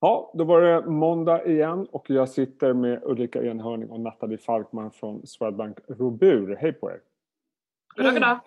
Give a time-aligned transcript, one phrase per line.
[0.00, 4.90] Ja, då var det måndag igen och jag sitter med Ulrika Enhörning och Nathalie Falkman
[4.90, 6.56] från Swedbank Robur.
[6.60, 7.00] Hej på er!
[7.96, 8.40] Goddag, goddag!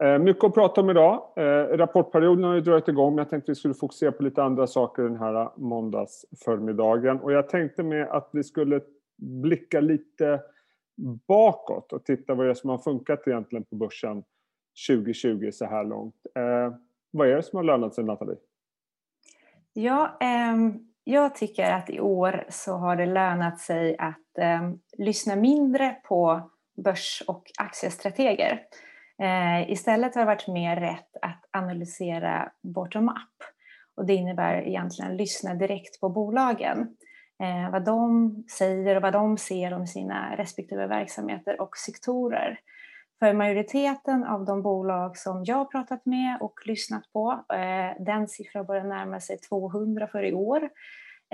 [0.00, 1.32] Eh, mycket att prata om idag.
[1.36, 4.42] Eh, rapportperioden har ju dragit igång men jag tänkte att vi skulle fokusera på lite
[4.42, 7.20] andra saker den här måndagsförmiddagen.
[7.20, 8.80] Och jag tänkte med att vi skulle
[9.16, 10.42] blicka lite
[11.28, 14.24] bakåt och titta vad det är som har funkat egentligen på börsen
[14.88, 16.26] 2020 så här långt.
[16.34, 16.74] Eh,
[17.10, 18.36] vad är det som har lönat sig Nathalie?
[19.78, 20.56] Ja, eh,
[21.04, 26.50] jag tycker att i år så har det lönat sig att eh, lyssna mindre på
[26.84, 28.62] börs och aktiestrateger.
[29.22, 33.42] Eh, istället har det varit mer rätt att analysera bottom-up.
[33.96, 36.78] Och det innebär egentligen att lyssna direkt på bolagen.
[37.42, 42.58] Eh, vad de säger och vad de ser om sina respektive verksamheter och sektorer.
[43.18, 48.28] För majoriteten av de bolag som jag har pratat med och lyssnat på, eh, den
[48.28, 50.68] siffran börjar närma sig 200 för i år.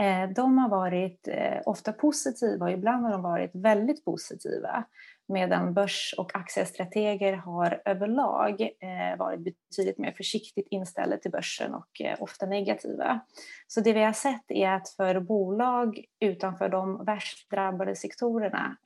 [0.01, 4.85] Eh, de har varit eh, ofta positiva och ibland har de varit väldigt positiva
[5.29, 12.03] medan börs och aktiestrateger har överlag eh, varit betydligt mer försiktigt inställda till börsen och
[12.19, 13.21] ofta negativa.
[13.67, 18.77] Så det vi har sett är att för bolag utanför de värst drabbade sektorerna,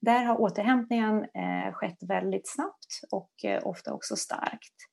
[0.00, 1.26] där har återhämtningen
[1.72, 3.30] skett väldigt snabbt och
[3.62, 4.89] ofta också starkt.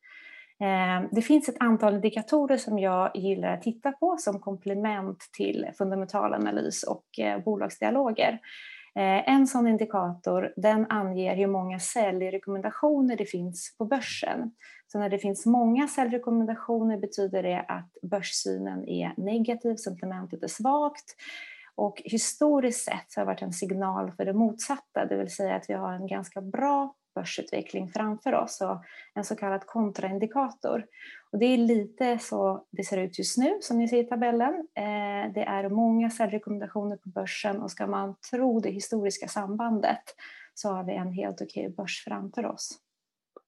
[0.60, 5.68] Ehm, det finns ett antal indikatorer som jag gillar att titta på som komplement till
[5.78, 8.40] fundamental analys och eh, bolagsdialoger.
[8.96, 14.52] Eh, en sån indikator den anger hur många säljrekommendationer det finns på börsen.
[14.92, 21.16] Så när det finns många säljrekommendationer betyder det att börssynen är negativ, sentimentet är svagt.
[21.76, 25.56] Och historiskt sett så har det varit en signal för det motsatta, det vill säga
[25.56, 28.78] att vi har en ganska bra börsutveckling framför oss och
[29.14, 30.86] en så kallad kontraindikator.
[31.32, 34.54] Och det är lite så det ser ut just nu som ni ser i tabellen.
[34.76, 40.04] Eh, det är många säljrekommendationer på börsen och ska man tro det historiska sambandet
[40.54, 42.80] så har vi en helt okej börs framför oss.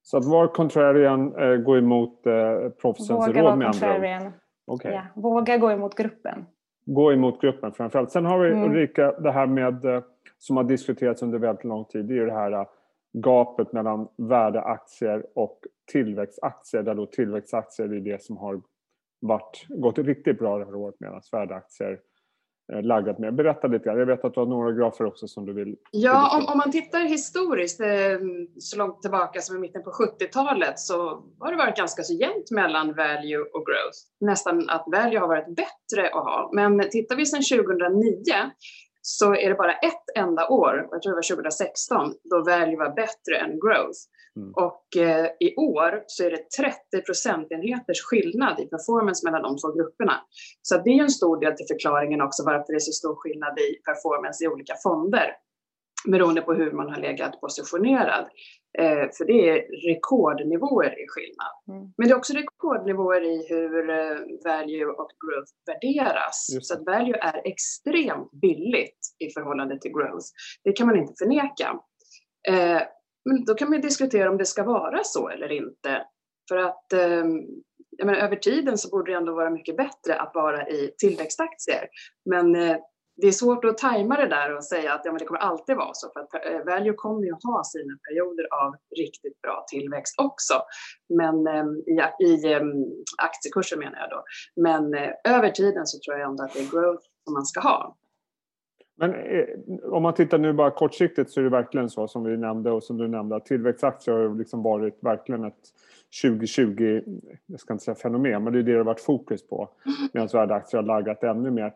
[0.02, 4.32] Så att var contrarian eh, gå emot eh, proffsens Våga råd med andra ord?
[4.68, 4.94] Okay.
[4.94, 6.46] Ja, våga gå emot gruppen.
[6.86, 8.12] Gå emot gruppen framförallt.
[8.12, 8.64] Sen har vi mm.
[8.64, 10.04] Ulrika, det här med
[10.38, 12.66] som har diskuterats under väldigt lång tid, det är ju det här
[13.14, 15.60] gapet mellan värdeaktier och
[15.92, 18.62] tillväxtaktier där då tillväxtaktier är det som har
[19.20, 22.00] varit, gått riktigt bra det här året medan värdeaktier
[22.74, 23.36] eh, laggat med.
[23.36, 24.00] Berätta lite grann.
[24.00, 25.76] Jag vet att du har några grafer också som du vill...
[25.92, 28.20] Ja, om, om man tittar historiskt eh,
[28.60, 32.52] så långt tillbaka som i mitten på 70-talet så har det varit ganska så jämnt
[32.52, 34.00] mellan value och growth.
[34.20, 36.50] Nästan att value har varit bättre att ha.
[36.54, 38.12] Men tittar vi sedan 2009
[39.02, 42.96] så är det bara ett enda år, jag tror det var 2016, då value var
[42.96, 44.00] bättre än growth.
[44.36, 44.54] Mm.
[44.54, 49.72] Och eh, i år så är det 30 procentenheters skillnad i performance mellan de två
[49.72, 50.16] grupperna.
[50.62, 53.60] Så det är en stor del till förklaringen också varför det är så stor skillnad
[53.60, 55.28] i performance i olika fonder
[56.08, 58.26] beroende på hur man har legat positionerad.
[58.78, 59.56] Eh, för det är
[59.90, 61.54] rekordnivåer i skillnad.
[61.70, 61.94] Mm.
[61.98, 66.48] Men det är också rekordnivåer i hur eh, value och growth värderas.
[66.62, 70.26] Så att value är extremt billigt i förhållande till growth.
[70.64, 71.80] Det kan man inte förneka.
[72.48, 72.82] Eh,
[73.26, 76.06] men då kan man diskutera om det ska vara så eller inte.
[76.50, 77.26] För att eh,
[78.06, 81.88] menar, över tiden så borde det ändå vara mycket bättre att vara i tillväxtaktier.
[82.30, 82.78] Men eh,
[83.22, 85.76] det är svårt att tajma det där och säga att ja, men det kommer alltid
[85.76, 86.10] vara så.
[86.14, 90.54] För att eh, value kommer ju ha sina perioder av riktigt bra tillväxt också.
[91.10, 92.62] Men eh, i, i eh,
[93.18, 94.24] aktiekurser menar jag då.
[94.56, 97.60] Men eh, över tiden så tror jag ändå att det är growth som man ska
[97.60, 97.96] ha.
[98.98, 99.46] Men eh,
[99.84, 102.84] om man tittar nu bara kortsiktigt så är det verkligen så som vi nämnde och
[102.84, 105.74] som du nämnde att tillväxtaktier har liksom varit verkligen ett
[106.24, 107.02] 2020,
[107.46, 109.70] jag ska inte säga fenomen, men det är det det har varit fokus på.
[109.86, 110.10] Mm.
[110.14, 111.74] Medan värdeaktier har laggat ännu mer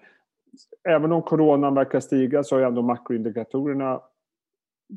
[0.89, 4.01] även om coronan verkar stiga så har ändå makroindikatorerna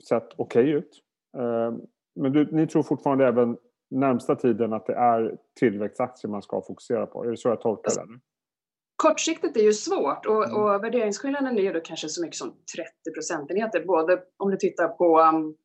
[0.08, 1.02] sett okej okay ut.
[1.38, 1.74] Eh,
[2.20, 3.56] men du, ni tror fortfarande även
[3.90, 7.24] närmsta tiden att det är tillväxtaktier man ska fokusera på?
[7.24, 8.18] Är det så jag tolkar det?
[8.97, 10.56] Kortsiktigt är ju svårt och, mm.
[10.56, 12.59] och värderingsskillnaden är ju då kanske så mycket som 30
[13.14, 15.56] procentenheter, både om du tittar på, um,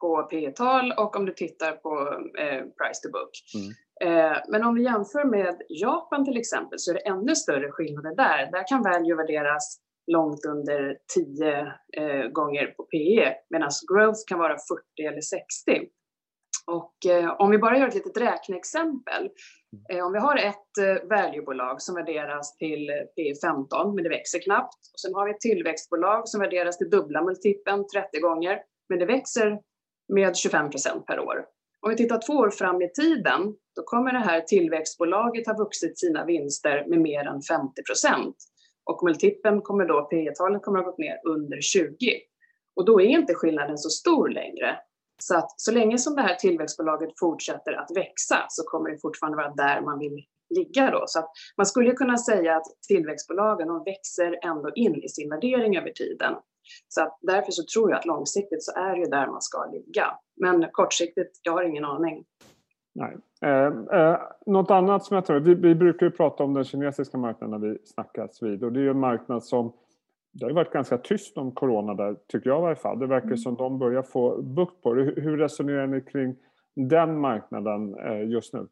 [0.00, 1.90] på P tal och om du tittar på
[2.38, 3.30] eh, price to book.
[3.54, 3.72] Mm.
[4.04, 8.14] Eh, men om vi jämför med Japan till exempel så är det ännu större skillnader
[8.16, 8.50] där.
[8.52, 11.60] Där kan value värderas långt under 10
[11.96, 14.56] eh, gånger på PE medan growth kan vara
[14.96, 15.42] 40 eller 60.
[16.66, 19.30] Och eh, om vi bara gör ett litet räkneexempel.
[20.04, 24.78] om vi har ett valuebolag som värderas till P 15 men det växer knappt.
[24.92, 28.58] Och sen har vi ett tillväxtbolag som värderas till dubbla multipeln 30 gånger
[28.88, 29.60] men det växer
[30.14, 31.44] med 25 procent per år.
[31.80, 35.98] Om vi tittar två år fram i tiden, då kommer det här tillväxtbolaget ha vuxit
[35.98, 38.36] sina vinster med mer än 50 procent.
[38.84, 41.96] Och multipeln kommer då, P talet kommer att ha gått ner under 20.
[42.76, 44.78] Och då är inte skillnaden så stor längre.
[45.22, 49.36] Så att så länge som det här tillväxtbolaget fortsätter att växa så kommer det fortfarande
[49.36, 51.04] vara där man vill ligga då.
[51.06, 55.76] Så att man skulle kunna säga att tillväxtbolagen de växer ändå in i sin värdering
[55.76, 56.34] över tiden.
[56.88, 60.06] Så att därför så tror jag att långsiktigt så är det där man ska ligga.
[60.36, 62.24] Men kortsiktigt, jag har ingen aning.
[62.94, 63.16] Nej.
[63.42, 67.18] Eh, eh, något annat som jag tror, vi, vi brukar ju prata om den kinesiska
[67.18, 69.72] marknaden när vi snackas vid och det är ju en marknad som
[70.32, 72.98] det har varit ganska tyst om corona där, tycker jag i varje fall.
[72.98, 73.38] Det verkar mm.
[73.38, 75.02] som de börjar få bukt på det.
[75.02, 76.36] Hur resonerar ni kring
[76.74, 78.66] den marknaden eh, just nu?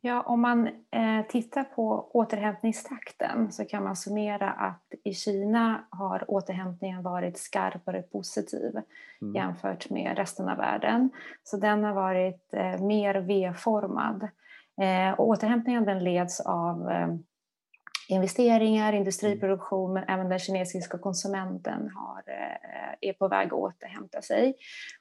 [0.00, 6.30] Ja, om man eh, tittar på återhämtningstakten så kan man summera att i Kina har
[6.30, 8.80] återhämtningen varit skarpare positiv
[9.22, 9.34] mm.
[9.34, 11.10] jämfört med resten av världen.
[11.42, 14.28] Så den har varit eh, mer V-formad.
[15.16, 16.90] Och återhämtningen den leds av
[18.10, 22.22] investeringar, industriproduktion men även den kinesiska konsumenten har,
[23.00, 24.54] är på väg att återhämta sig.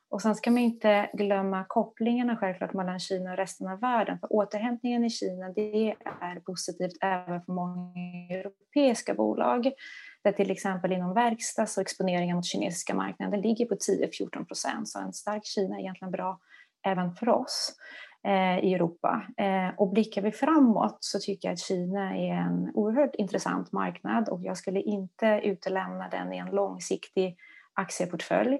[0.09, 4.19] Och sen ska man inte glömma kopplingarna självklart mellan Kina och resten av världen.
[4.19, 7.93] För återhämtningen i Kina det är positivt även för många
[8.29, 9.71] europeiska bolag.
[10.23, 14.87] Där till exempel inom verkstad så exponeringen mot kinesiska marknaden ligger på 10-14 procent.
[14.87, 16.39] Så en stark Kina är egentligen bra
[16.85, 19.21] även för oss eh, Eh, i Europa.
[19.37, 24.29] Eh, och blickar vi framåt så tycker jag att Kina är en oerhört intressant marknad
[24.29, 27.37] och jag skulle inte utelämna den i en långsiktig
[27.73, 28.59] aktieportfölj.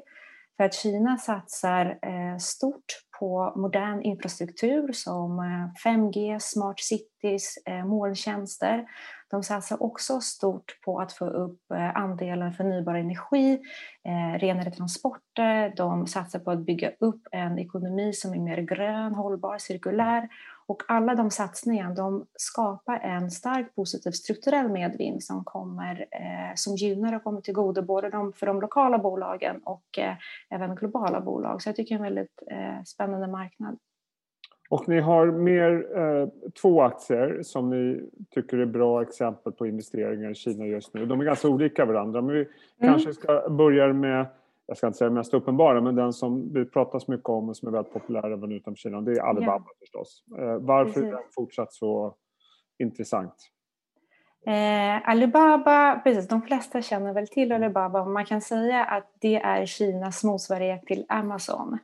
[0.60, 2.86] För att Kina satsar eh, stort
[3.20, 8.86] på modern infrastruktur som eh, 5G, smart cities, eh, molntjänster.
[9.32, 11.62] De satsar också stort på att få upp
[11.96, 13.60] andelen förnybar energi,
[14.40, 15.74] renare transporter.
[15.78, 20.30] De satsar på att bygga upp en ekonomi som är mer grön, hållbar, cirkulär
[20.70, 26.76] och alla de satsningarna de skapar en stark positiv strukturell medvind som, kommer, eh, som
[26.76, 30.14] gynnar och kommer till godo både de, för de lokala bolagen och eh,
[30.50, 31.62] även globala bolag.
[31.62, 33.78] Så jag tycker det är en väldigt eh, spännande marknad.
[34.70, 36.28] Och ni har mer eh,
[36.62, 41.06] två aktier som ni tycker är bra exempel på investeringar i Kina just nu.
[41.06, 42.50] De är ganska olika varandra men vi mm.
[42.80, 44.26] kanske ska börja med
[44.70, 47.68] jag ska inte säga mest uppenbara, men den som det pratas mycket om och som
[47.68, 49.74] är väldigt populär även utanför Kina, det är Alibaba ja.
[49.80, 50.24] förstås.
[50.38, 51.04] Eh, varför precis.
[51.04, 52.16] är den fortsatt så
[52.80, 53.34] intressant?
[54.46, 59.66] Eh, Alibaba, precis, de flesta känner väl till Alibaba man kan säga att det är
[59.66, 61.78] Kinas motsvarighet till Amazon.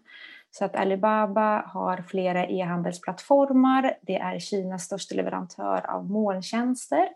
[0.51, 7.07] Så att Alibaba har flera e-handelsplattformar, det är Kinas största leverantör av molntjänster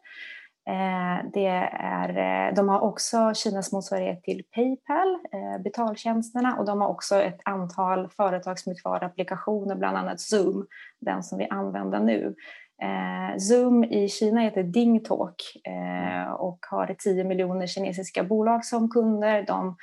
[1.33, 6.87] det är, eh, de har också Kinas motsvarighet till Paypal, eh, betaltjänsterna, och de har
[6.87, 10.67] också ett antal företagsmjukvaruapplikationer, bland annat Zoom,
[10.99, 12.35] den som vi använder nu.
[13.37, 15.35] Zoom i Kina heter DingTalk
[16.37, 19.45] och har 10 miljoner kinesiska bolag som kunder.
[19.47, 19.75] De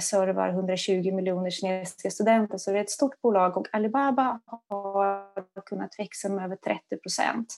[0.00, 5.98] servar 120 miljoner kinesiska studenter, så det är ett stort bolag och Alibaba har kunnat
[5.98, 7.54] växa med över 30 procent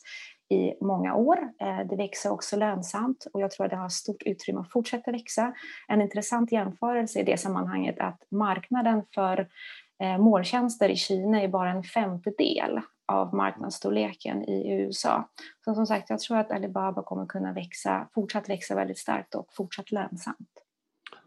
[0.50, 1.38] i många år.
[1.60, 5.12] Eh, det växer också lönsamt och jag tror att det har stort utrymme att fortsätta
[5.12, 5.54] växa.
[5.88, 9.48] En intressant jämförelse i det sammanhanget är att marknaden för
[10.02, 12.80] eh, måltjänster i Kina är bara en femtedel
[13.12, 15.28] av marknadsstorleken i USA.
[15.64, 19.46] Så som sagt, jag tror att Alibaba kommer kunna växa, fortsatt växa väldigt starkt och
[19.52, 20.48] fortsatt lönsamt.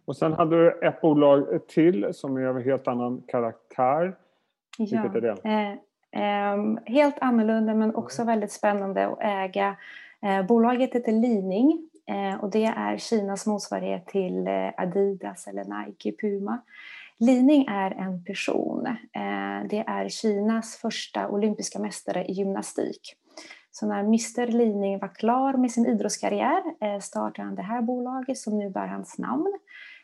[0.06, 4.16] Och sen hade du ett bolag till som är av en helt annan karaktär.
[4.78, 5.38] Vilket är det?
[6.16, 9.76] Eh, Ehm, helt annorlunda men också väldigt spännande att äga.
[10.22, 16.12] Eh, bolaget heter Lining eh, och det är Kinas motsvarighet till eh, Adidas eller Nike,
[16.12, 16.62] Puma.
[17.20, 18.98] Lining är en person.
[19.70, 23.16] Det är Kinas första olympiska mästare i gymnastik.
[23.72, 28.58] Så när Mr Lining var klar med sin idrottskarriär startade han det här bolaget som
[28.58, 29.54] nu bär hans namn.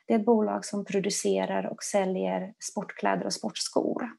[0.08, 4.10] Det är ett bolag som producerar och säljer sportkläder och sportskor.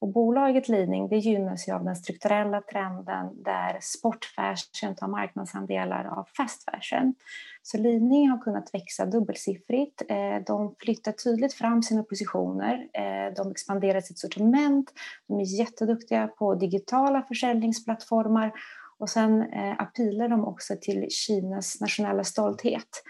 [0.00, 6.28] Och bolaget Liding det gynnas ju av den strukturella trenden där sportfashion tar marknadsandelar av
[6.36, 7.14] fast fashion.
[7.62, 10.02] Så Liding har kunnat växa dubbelsiffrigt.
[10.08, 12.88] Eh, de flyttar tydligt fram sina positioner.
[12.92, 14.92] Eh, de expanderar sitt sortiment.
[15.28, 18.52] De är jätteduktiga på digitala försäljningsplattformar
[18.98, 23.02] och sen eh, appilar de också till Kinas nationella stolthet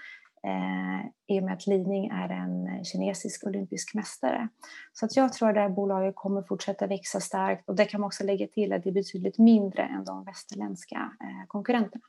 [0.47, 4.49] eh, i och med att Liding är en kinesisk olympisk mästare.
[4.93, 8.01] Så att jag tror att det här bolaget kommer fortsätta växa starkt och det kan
[8.01, 12.05] man också lägga till att det är betydligt mindre än de västerländska eh, konkurrenterna.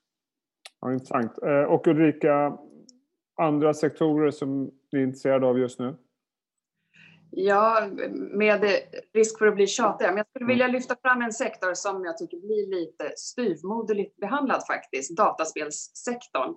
[0.81, 1.37] Ja, intressant.
[1.43, 2.57] Eh, och Ulrika,
[3.41, 5.95] andra sektorer som ni är intresserade av just nu?
[7.33, 7.89] Ja,
[8.31, 8.65] med
[9.13, 10.75] risk för att bli tjatig, men jag skulle vilja mm.
[10.75, 16.55] lyfta fram en sektor som jag tycker blir lite styvmoderligt behandlad faktiskt, dataspelssektorn.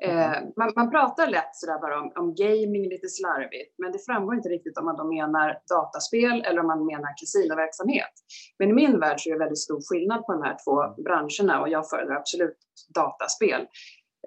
[0.00, 4.34] Eh, man, man, pratar lätt sådär bara om, om, gaming lite slarvigt, men det framgår
[4.34, 8.14] inte riktigt om man då menar dataspel eller om man menar kasinoverksamhet.
[8.58, 11.60] Men i min värld så är det väldigt stor skillnad på de här två branscherna
[11.60, 12.56] och jag föredrar absolut
[12.94, 13.66] dataspel.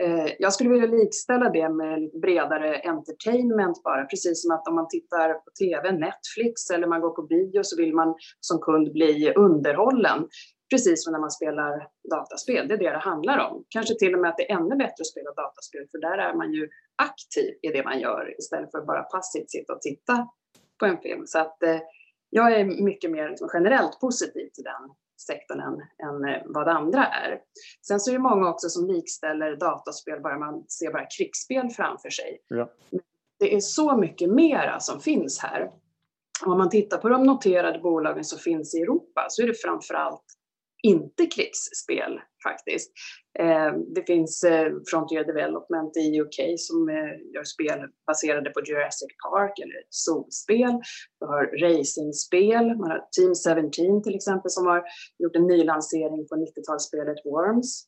[0.02, 4.76] Eh, jag skulle vilja likställa det med lite bredare entertainment bara, precis som att om
[4.76, 8.94] man tittar på TV, Netflix eller man går på bio så vill man som kund
[8.94, 10.28] bli underhållen.
[10.70, 13.66] Precis som när man spelar dataspel, det är det det handlar om.
[13.70, 16.34] Kanske till och med att det är ännu bättre att spela dataspel för där är
[16.34, 20.28] man ju aktiv i det man gör istället för att bara passivt sitta och titta
[20.80, 21.28] på en film.
[21.28, 21.80] Så att eh,
[22.30, 24.96] jag är mycket mer liksom, generellt positiv till den
[25.28, 25.74] sektorn än,
[26.08, 27.40] än eh, vad andra är.
[27.88, 32.10] Sen så är det många också som likställer dataspel bara man ser bara krigsspel framför
[32.10, 32.42] sig.
[32.48, 32.72] Ja.
[33.40, 35.72] Det är så mycket mera som finns här.
[36.46, 39.94] Om man tittar på de noterade bolagen som finns i Europa så är det framför
[39.94, 40.24] allt
[40.84, 42.92] inte krigsspel faktiskt.
[43.40, 49.12] Eh, det finns eh, Frontier Development i UK som eh, gör spel baserade på Jurassic
[49.30, 50.82] Park eller solspel.
[51.20, 54.84] Vi har racingspel, man har Team 17 till exempel som har
[55.20, 57.86] gjort en nylansering på 90-talsspelet Worms.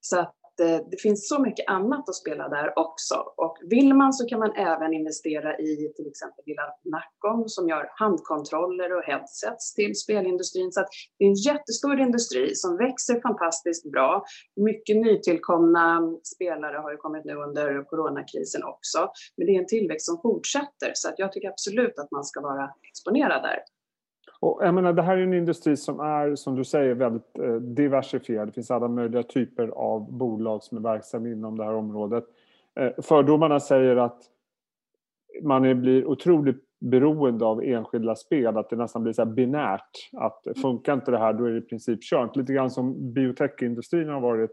[0.00, 3.14] Så att Eh, det finns så mycket annat att spela där också.
[3.36, 7.90] Och vill man så kan man även investera i till exempel lilla Nacon som gör
[7.94, 10.72] handkontroller och headsets till spelindustrin.
[10.72, 10.84] Så
[11.18, 14.24] det är en jättestor industri som växer fantastiskt bra.
[14.56, 16.00] Mycket nytillkomna
[16.34, 19.10] spelare har ju kommit nu under coronakrisen också.
[19.36, 22.40] Men det är en tillväxt som fortsätter så att jag tycker absolut att man ska
[22.40, 23.58] vara exponerad där.
[24.44, 27.54] Och jag menar, det här är en industri som är, som du säger, väldigt eh,
[27.54, 28.48] diversifierad.
[28.48, 32.24] Det finns alla möjliga typer av bolag som är verksamma inom det här området.
[32.80, 34.22] Eh, fördomarna säger att
[35.42, 40.10] man blir otroligt beroende av enskilda spel, att det nästan blir så binärt.
[40.12, 42.36] Att funkar inte det här, då är det i princip kört.
[42.36, 44.50] Lite grann som biotechindustrin har varit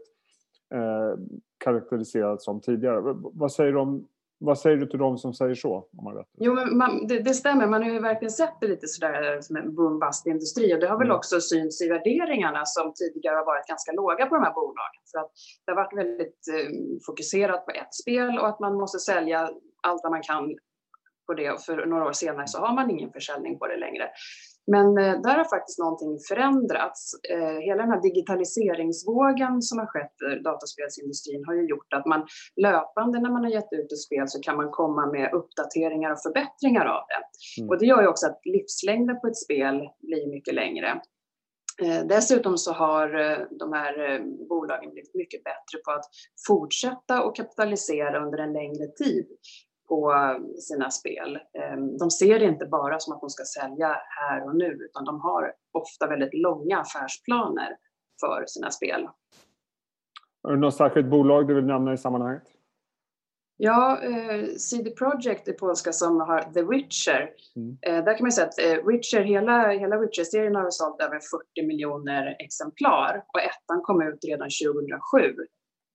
[0.74, 1.18] eh,
[1.64, 3.00] karaktäriserad som tidigare.
[3.32, 4.08] Vad säger du om
[4.44, 5.74] vad säger du till dem som säger så?
[5.98, 7.66] Om man vet Jo, men man, det, det, stämmer.
[7.66, 11.06] Man har ju verkligen sett det lite sådär som en boom-bust-industri och det har väl
[11.06, 11.16] mm.
[11.16, 15.02] också synts i värderingarna som tidigare har varit ganska låga på de här bolagen.
[15.12, 15.30] För att
[15.64, 16.70] det har varit väldigt eh,
[17.06, 19.50] fokuserat på ett spel och att man måste sälja
[19.82, 20.56] allt vad man kan
[21.26, 24.10] på det och för några år senare så har man ingen försäljning på det längre.
[24.66, 27.14] Men eh, där har faktiskt någonting förändrats.
[27.30, 32.26] Eh, hela den här digitaliseringsvågen som har skett för dataspelsindustrin har ju gjort att man
[32.56, 36.22] löpande när man har gett ut ett spel så kan man komma med uppdateringar och
[36.22, 37.22] förbättringar av det.
[37.60, 37.70] Mm.
[37.70, 40.88] Och det gör ju också att livslängden på ett spel blir mycket längre.
[41.82, 43.08] Eh, dessutom så har
[43.58, 43.94] de här
[44.48, 46.04] bolagen blivit mycket bättre på att
[46.46, 49.26] fortsätta och kapitalisera under en längre tid
[49.92, 50.14] på
[50.58, 51.36] sina spel.
[51.36, 55.04] Ehm, de ser det inte bara som att de ska sälja här och nu, utan
[55.04, 57.76] de har ofta väldigt långa affärsplaner
[58.20, 59.08] för sina spel.
[60.48, 62.42] Är det något särskilt bolag du vill nämna i sammanhanget?
[63.56, 67.30] Ja, eh, CD Projekt är polska som har The Witcher.
[67.56, 67.78] Mm.
[67.82, 71.20] Eh, där kan man säga att eh, Witcher, hela, hela Witcher-serien har sålt över
[71.56, 75.36] 40 miljoner exemplar och ettan kom ut redan 2007.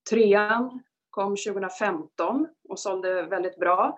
[0.09, 0.79] Trean
[1.17, 3.97] kom 2015 och sålde väldigt bra.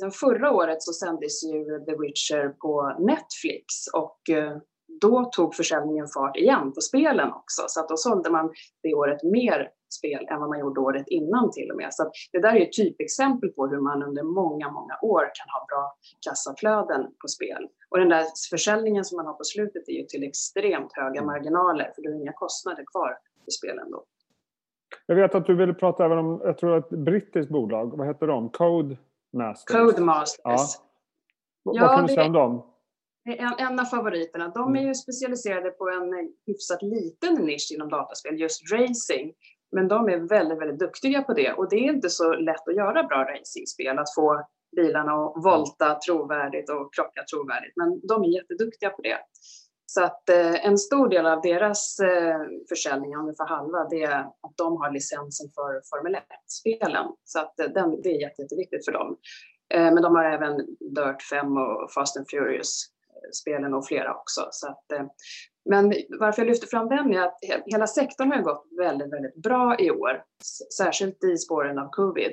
[0.00, 4.56] Sen förra året så sändes ju The Witcher på Netflix och eh,
[5.00, 7.62] då tog försäljningen fart igen på spelen också.
[7.66, 11.50] Så att då sålde man det året mer spel än vad man gjorde året innan
[11.50, 11.88] till och med.
[11.94, 15.66] Så det där är ett typexempel på hur man under många, många år kan ha
[15.70, 15.84] bra
[16.26, 17.62] kassaflöden på spel.
[17.90, 21.92] Och den där försäljningen som man har på slutet är ju till extremt höga marginaler
[21.94, 24.04] för du har inga kostnader kvar för spelen då.
[25.06, 28.26] Jag vet att du ville prata även om, jag tror ett brittiskt bolag, vad heter
[28.26, 28.48] de?
[28.48, 28.96] Code
[29.32, 29.76] Masters?
[29.76, 30.40] Codemasters.
[30.44, 30.66] Ja.
[31.62, 32.66] Ja, vad kan du säga om dem?
[33.24, 34.48] En, en av favoriterna.
[34.48, 39.32] De är ju specialiserade på en hyfsat liten nisch inom dataspel, just racing.
[39.72, 42.76] Men de är väldigt, väldigt duktiga på det och det är inte så lätt att
[42.76, 47.72] göra bra racingspel, att få bilarna att volta trovärdigt och krocka trovärdigt.
[47.76, 49.18] Men de är jätteduktiga på det.
[49.92, 54.56] Så att eh, en stor del av deras eh, försäljning, ungefär halva, det är att
[54.56, 57.06] de har licensen för Formel 1-spelen.
[57.24, 59.16] Så att eh, den, det är jätte, jätteviktigt för dem.
[59.74, 64.48] Eh, men de har även Dirt 5 och Fast and Furious-spelen och flera också.
[64.50, 64.84] Så att,
[65.70, 69.76] men varför jag lyfter fram den är att hela sektorn har gått väldigt, väldigt bra
[69.78, 70.22] i år,
[70.76, 72.32] särskilt i spåren av covid.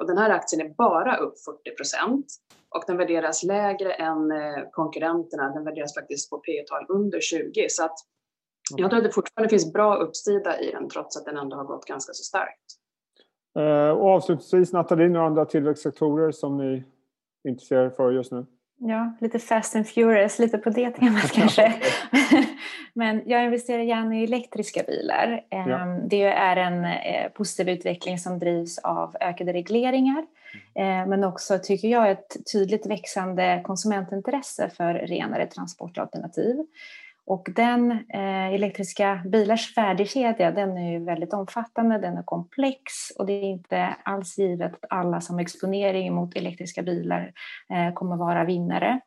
[0.00, 2.26] Och den här aktien är bara upp 40 procent
[2.74, 5.52] och den värderas lägre än eh, konkurrenterna.
[5.54, 7.96] Den värderas faktiskt på P tal under 20 så att
[8.76, 11.64] jag tror att det fortfarande finns bra uppsida i den trots att den ändå har
[11.64, 12.64] gått ganska så starkt.
[13.58, 16.74] Eh, och avslutningsvis Nathalie, några andra tillväxtsektorer som ni
[17.44, 18.46] är intresserade för just nu?
[18.78, 21.74] Ja, lite fast and furious, lite på det temat kanske.
[22.92, 25.44] Men jag investerar gärna i elektriska bilar.
[25.48, 25.56] Ja.
[25.56, 30.26] Ehm, det är en eh, positiv utveckling som drivs av ökade regleringar mm.
[30.74, 36.56] Eh, men också, tycker jag, ett tydligt växande konsumentintresse för renare transportalternativ.
[37.26, 42.82] Och den eh, elektriska bilars värdekedja den är ju väldigt omfattande, den är komplex
[43.18, 47.32] och det är inte alls givet att alla som exponering mot elektriska bilar
[47.70, 49.00] eh, kommer vara vinnare.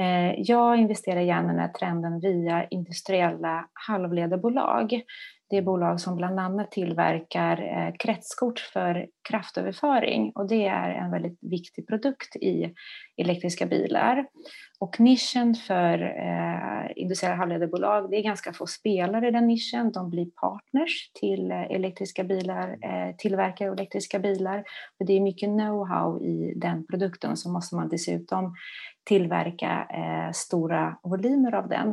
[0.00, 5.02] Eh, jag investerar gärna i den här trenden via industriella halvledarbolag.
[5.50, 11.10] Det är bolag som bland annat tillverkar eh, kretskort för kraftöverföring och det är en
[11.10, 12.74] väldigt viktig produkt i
[13.16, 14.26] elektriska bilar.
[14.80, 19.92] Och nischen för eh, industriella halvledarbolag, det är ganska få spelare i den nischen.
[19.92, 24.64] De blir partners till eh, elektriska bilar, eh, tillverkare av elektriska bilar.
[24.98, 28.54] För det är mycket know-how i den produkten och så måste man dessutom
[29.04, 31.88] tillverka eh, stora volymer av den.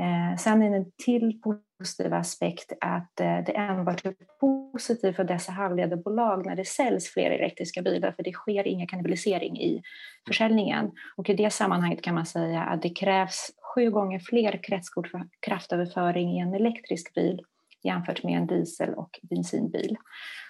[0.00, 5.52] Eh, sen är en till positiv aspekt att eh, det enbart är positivt för dessa
[5.52, 9.82] halvledarbolag när det säljs fler elektriska bilar för det sker ingen kannibalisering i
[10.26, 10.90] försäljningen.
[11.16, 15.22] Och i det sammanhanget kan man säga att det krävs sju gånger fler kretskort för
[15.40, 17.40] kraftöverföring i en elektrisk bil
[17.84, 19.96] jämfört med en diesel och bensinbil.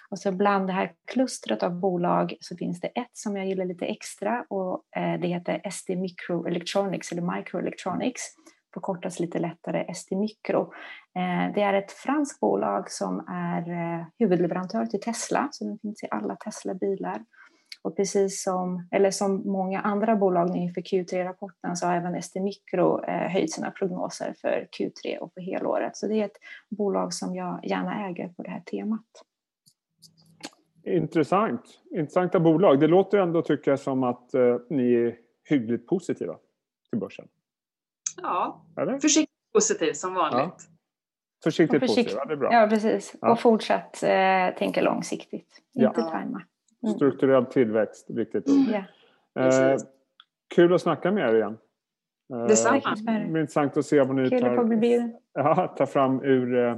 [0.09, 3.65] Och så bland det här klustret av bolag så finns det ett som jag gillar
[3.65, 8.21] lite extra och eh, det heter SD Microelectronics eller Microelectronics
[8.73, 10.61] förkortas lite lättare SD Micro.
[11.15, 16.03] Eh, det är ett franskt bolag som är eh, huvudleverantör till Tesla, så den finns
[16.03, 17.21] i alla Tesla-bilar.
[17.83, 23.03] Och precis som, eller som många andra bolag inför Q3-rapporten så har även SD Micro
[23.03, 25.97] eh, höjt sina prognoser för Q3 och för helåret.
[25.97, 26.37] Så det är ett
[26.69, 29.05] bolag som jag gärna äger på det här temat.
[30.85, 31.61] Intressant.
[31.91, 32.79] Intressanta bolag.
[32.79, 35.15] Det låter ändå tycker jag som att eh, ni är
[35.49, 36.37] hyggligt positiva
[36.89, 37.27] till börsen.
[38.21, 38.99] Ja, Eller?
[38.99, 40.55] försiktigt positiv som vanligt.
[40.57, 40.73] Ja.
[41.43, 42.53] Försiktigt, försiktigt positiv, ja, det är bra.
[42.53, 43.15] Ja, precis.
[43.21, 43.31] Ja.
[43.31, 46.09] Och fortsatt eh, tänka långsiktigt, inte ja.
[46.09, 46.41] tajma.
[46.83, 46.95] Mm.
[46.95, 48.83] Strukturell tillväxt, viktigt ord.
[49.33, 49.41] Ja.
[49.41, 49.77] Eh,
[50.55, 51.57] kul att snacka med er igen.
[52.33, 52.79] Eh, Detsamma.
[53.27, 56.75] Intressant att se vad ni tar, ja, tar fram ur eh,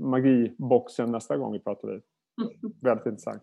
[0.00, 2.02] magiboxen nästa gång vi pratar vid.
[2.82, 3.42] Väldigt intressant.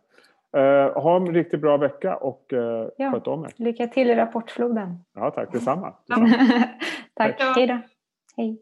[0.58, 2.60] Uh, ha en riktigt bra vecka och uh,
[2.98, 3.12] ja.
[3.12, 3.54] sköt om er.
[3.56, 4.98] Lycka till i rapportfloden.
[5.14, 5.94] Ja, tack detsamma.
[6.08, 6.28] detsamma.
[7.14, 7.42] tack.
[7.56, 7.80] Hej då.
[8.38, 8.62] Hej.